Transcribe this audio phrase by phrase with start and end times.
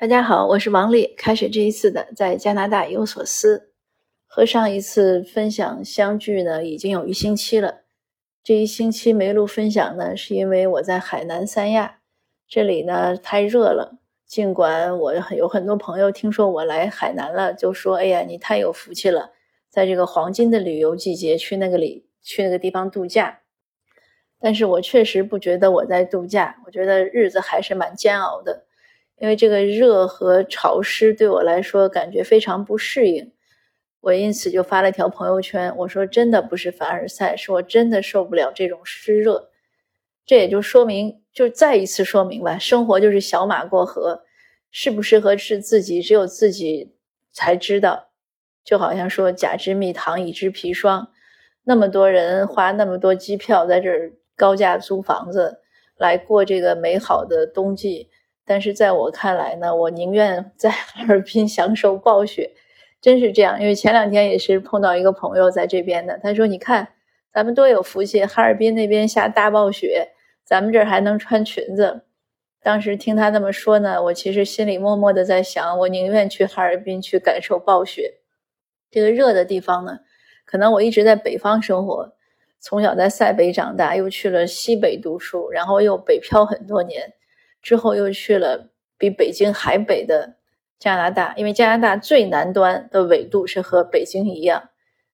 [0.00, 1.12] 大家好，我是王丽。
[1.16, 3.72] 开始这一次的在加拿大有所思，
[4.28, 7.80] 和上一次分享相聚呢，已经有一星期了。
[8.44, 11.98] 这一星期没录分享呢，是因为我在海南三亚，
[12.46, 13.98] 这里呢太热了。
[14.24, 19.32] 尽管我有很多朋友听说我来海南了，就说：“哎呀，你太有福气了，
[19.68, 23.40] 在这个黄金的旅游季节去那个里去那个地方度假。”
[24.38, 28.66] 但是我确实不觉得我在度假，我觉得日子还是蛮煎熬的。
[29.20, 33.32] 因为这个热和潮湿对我来说感觉非常不适应，
[34.00, 39.50] 我因此就发了条朋友圈，我说真的不是凡尔赛，是我真的受不了这种湿热。
[40.24, 44.22] 这也就说明，就再一次说明吧，生活就是小马过河，
[44.70, 46.94] 适不适合是自己只有自己
[47.32, 48.10] 才知道。
[48.62, 51.08] 就好像说甲之蜜糖，乙之砒霜，
[51.64, 55.62] 那么多人花那么多机票在这儿高价租房子
[55.96, 58.10] 来过这个美好的冬季。
[58.48, 62.50] 但是在我看来呢，我宁愿在哈尔滨享受暴雪，
[63.02, 63.60] 真是这样。
[63.60, 66.88] 因为前两天也是碰到一个朋友在这边的，他说：“你看，
[67.30, 70.08] 咱们多有福气，哈尔滨那边下大暴雪，
[70.44, 72.04] 咱们这儿还能穿裙子。”
[72.60, 78.14] 当时听他那么说呢，我其实心里默默的在想，我宁愿去哈尔滨去感受暴雪。
[78.90, 79.98] 这个热的地方呢，
[80.46, 82.14] 可能我一直在北方生活，
[82.58, 87.12] 从小在塞北长大，又去了西北读书，然后又北漂很多年。
[87.68, 90.36] 之后又去了比北京还北的
[90.78, 94.70] 加拿大，因为加拿大最南端的纬度是和北京一样。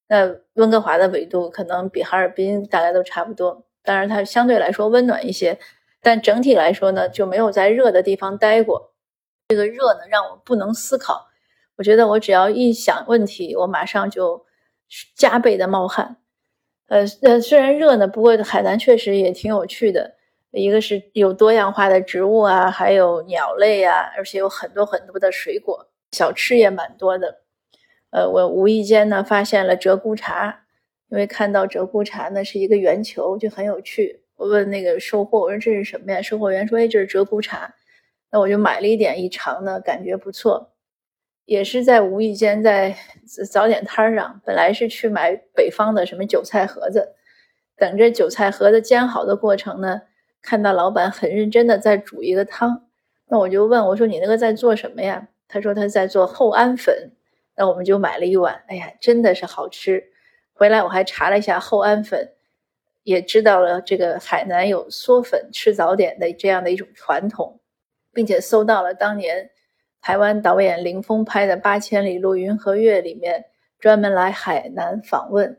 [0.06, 5.58] 那温哥华的纬度可能比哈尔滨大概都差不多，当然它相对来说温暖一些，
[6.00, 8.92] 但整体来说呢就没有在热的地方待过。
[9.48, 11.26] 这个热呢让我不能思考，
[11.78, 14.46] 我觉得我只要一想问题，我马上就
[15.16, 16.18] 加倍的冒汗。
[16.86, 20.14] 呃呃，虽然热呢，不过海南确实也挺有趣的。
[20.54, 27.40] 一个是有多样化的植物啊，还有鸟类啊，而且有很多很多的水果，小吃也蛮多的。
[28.10, 30.64] 呃，我无意间呢发现了鹧鸪茶，
[31.08, 34.22] 因为看到鹧鸪茶呢是一个圆球，就很有趣。
[34.36, 36.22] 我问那个售货，我说这是什么呀？
[36.22, 37.74] 售货员说：“哎，这是鹧鸪茶。”
[38.30, 40.72] 那我就买了一点一尝呢，感觉不错。
[41.44, 42.96] 也是在无意间在
[43.50, 47.14] 早点摊上，本来是去买北方的什么韭菜盒子，
[47.76, 50.02] 等着韭菜盒子煎好的过程呢。
[50.44, 52.84] 看到老板很认真的在煮一个汤，
[53.26, 57.12] 那我就问我说：“你那个在做什么呀？”他说：“他在做厚安粉。”
[57.56, 60.04] 那我们就买了一碗，哎呀，真的是好吃。
[60.52, 62.32] 回来我还查了一下厚安粉，
[63.04, 67.60] 也知道了这个海南有嗦粉吃早点的这样的一种传统，
[68.12, 69.50] 并且搜到了当年
[70.02, 73.44] 台湾导演林峰拍的《八千里路云和月》里面
[73.78, 75.58] 专门来海南访问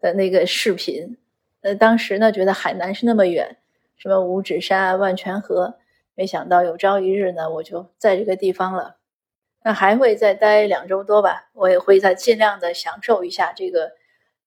[0.00, 1.16] 的那个视频。
[1.60, 3.56] 呃，当时呢觉得海南是那么远。
[3.96, 5.76] 什么五指山、万泉河，
[6.14, 8.96] 没想到有朝一日呢，我就在这个地方了。
[9.64, 11.48] 那还会再待两周多吧？
[11.54, 13.92] 我也会再尽量的享受一下这个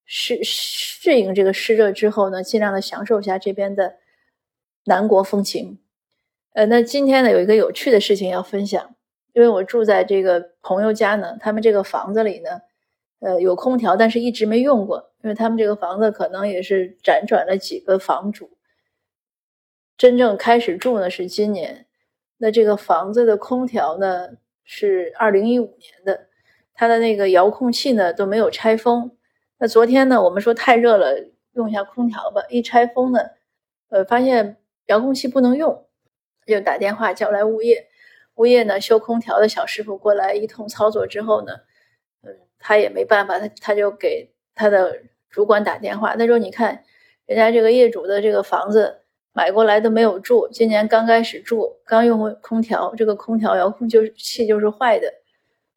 [0.06, 3.96] 适适应这个湿热之后呢，尽量的享受一下这边的
[4.86, 5.80] 南国风情。
[6.54, 8.96] 呃，那今天呢，有一个有趣的事情要分享，
[9.34, 12.62] 因为我住在这个朋友家呢，他们这个房子里呢，
[13.20, 18.57] 呃，有空调，但是一直没用过，因为他们这个房子可能也是辗转了几个房主。
[19.98, 21.88] 真正开始住呢是今年，
[22.38, 24.30] 那这个房子的空调呢
[24.64, 26.28] 是二零一五年的，
[26.76, 29.18] 它的那个遥控器呢都没有拆封。
[29.58, 32.44] 那昨天呢我们说太热了，用一下空调吧。
[32.50, 33.22] 一拆封呢，
[33.90, 35.88] 呃，发现遥控器不能用，
[36.46, 37.88] 就打电话叫来物业。
[38.36, 41.54] 物业呢修空调的小师傅过来一通操作之后呢，
[42.22, 46.84] 嗯，他也没办法，他他就给他的主管打电话，他说：“你看，
[47.26, 49.00] 人家这个业主的这个房子。”
[49.38, 55.14] 买过来都没有住，今年刚开始住，刚用空调，这个空调遥控器就是坏的。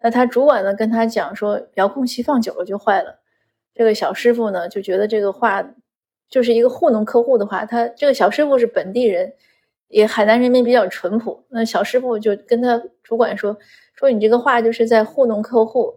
[0.00, 3.21] 那他主管呢跟他讲说，遥控器放久了就坏了。
[3.75, 5.62] 这个小师傅呢就觉得这个话
[6.31, 7.66] 就是一个糊弄客户的话。
[7.66, 9.34] 他这个小师傅是本地人，
[9.88, 11.44] 也海南人民比较淳朴。
[11.50, 13.59] 那小师傅就跟他主管说，
[13.95, 15.97] 说你这个话就是在糊弄客户。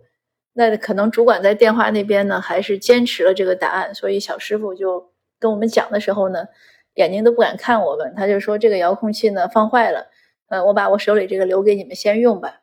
[0.51, 6.47] 那可能主管在电话那边呢还是坚持了这个答案，所以小师傅就跟我们讲的时候呢。
[6.95, 10.07] 眼睛都不敢看我们，他就说这个遥控器呢放坏了，
[10.49, 12.61] 呃，我把我手里这个留给你们先用吧。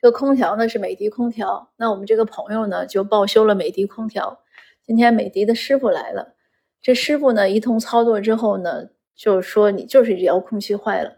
[0.00, 4.40] 这个空调呢是美的空调，那我们这个朋友呢就报修了美的空调。
[4.84, 6.34] 今天美的的师傅来了，
[6.80, 11.16] 这师傅呢一通操作之后呢，就说你就是遥控器坏了。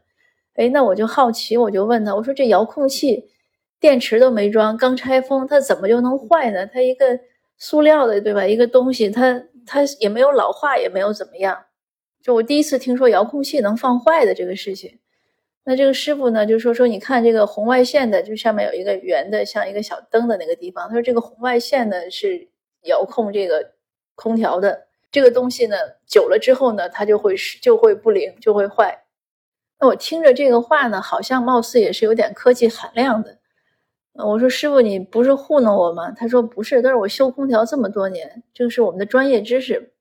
[0.54, 3.30] 哎，那我就好奇，我就问他，我说这遥控器
[3.78, 6.66] 电池都没装，刚拆封，它怎么就能坏呢？
[6.66, 7.20] 它一个
[7.58, 8.46] 塑料的，对吧？
[8.46, 11.64] 一个东西，它它也没有老化，也没有怎么样。
[12.28, 14.98] 就我第一次听说遥控器能放坏的这个事情，
[15.64, 20.86] 那这个师傅呢就说说，你看这个红外线的，就上面有一个圆的，像一个小灯的那个地方。
[20.90, 22.46] 他说这个红外线呢是
[22.82, 23.72] 遥控这个
[24.14, 25.76] 空调的这个东西呢，
[26.06, 29.04] 久了之后呢，它就会就会不灵，就会坏。
[29.80, 33.38] 那我听着这个话呢，好像貌似也是有点科技含量的。
[34.12, 36.10] 我说师傅，你不是糊弄我吗？
[36.10, 39.94] 他说不是，但是我修空调这么多年，这个是我们的专业知识。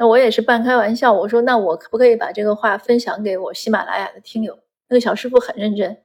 [0.00, 4.58] 那我也是半开玩笑，我说那我可不可以把这个话分享给我喜马拉雅的听友？
[4.88, 5.98] 那个小师傅很认真，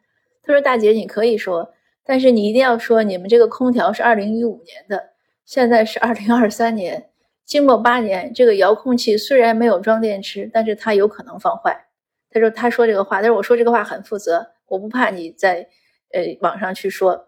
[0.43, 5.11] 他说大姐你可以说，但是你一定要说你们这个空调是二零一五年的，
[5.45, 7.09] 现在是二零二三年，
[7.45, 11.85] 经过八年，这个遥控器虽然没有装电池，但是它有可能放坏。
[12.29, 15.69] 他说他说这个话，但是我说这个话很负责，我不怕你在。
[16.13, 17.27] 呃，网上去说，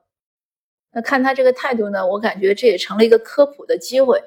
[0.93, 4.21] 那看他这个态度呢，我感觉这也成了一个科普的机会。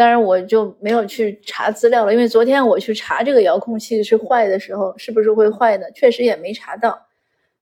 [0.00, 7.06] 当然，我就没有去查资料了，因为昨天我去查这个遥控器是坏的时候，是不是会坏的，确实也没查到。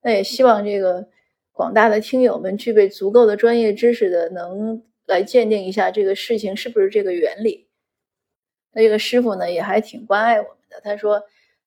[0.03, 1.09] 那也希望这个
[1.51, 7.67] 广大的听友们具备足够的专业知识的，能来鉴定一下这个事情是不是这个原理。
[8.73, 11.25] 那这个师傅呢，也还挺关爱我们的，他说。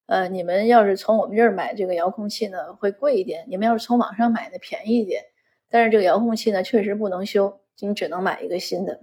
[0.08, 5.24] 呃，你们要是从我们这儿买这个遥控器呢，会贵一点；你们要是从网上买的，便宜一点。
[5.70, 9.00] 但是这个遥控器呢，确实不能修，你只能买一个新的。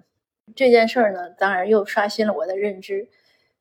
[0.55, 3.09] 这件事儿呢，当然又刷新了我的认知，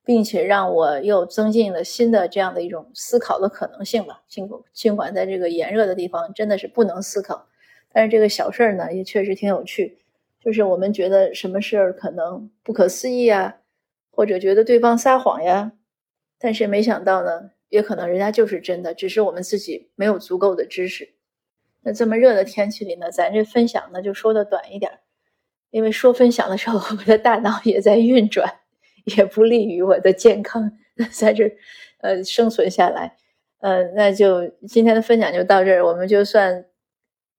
[0.03, 4.23] 并且让我又增进了新的这样的一种思考的可能性吧。
[4.27, 7.47] 尽管尽管在这个炎热的地方真的是不能思考，
[7.91, 9.99] 但是这个小事儿呢，也确实挺有趣。
[10.39, 13.57] 就是我们觉得什么事儿可能不可思议啊，
[14.11, 15.73] 或者觉得对方撒谎呀。
[16.39, 21.09] 但是没想到呢，也可能人家就是真的，只是我们自己没有足够的知识。
[21.81, 24.99] 那这么热的天气里呢，咱这分享呢就说的短一点儿，
[25.71, 28.59] 因为说分享的时候， 我的大脑也在运转，
[29.17, 30.71] 也不利于我的健康
[31.11, 31.51] 在这
[32.01, 33.15] 呃生存下来。
[33.59, 36.65] 呃，那就今天的分享就到这儿，我们就算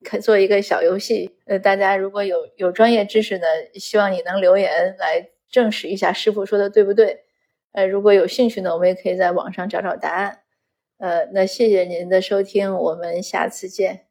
[0.05, 1.37] 可做一个小游戏。
[1.47, 7.21] 呃，大家如果有有专业知识呢，希望你能留言来证实一下师傅说的对不对。
[7.73, 10.41] 呃，如果有兴趣呢，我们也可以在网上找找答案。
[10.99, 14.08] 呃，那谢谢您的收听，我们下次见。